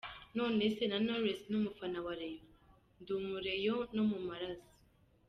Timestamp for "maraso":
4.27-4.69